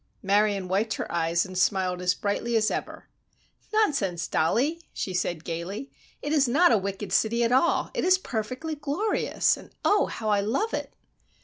[0.23, 3.07] Marion wiped her eyes and smiled as brightly as ever.
[3.71, 5.91] "Nonsense, Dollie!" she said, gayly.
[6.23, 7.91] "It is not a wicked city at all!
[7.93, 9.57] It is perfectly glorious!
[9.57, 10.91] And oh, how I love it!"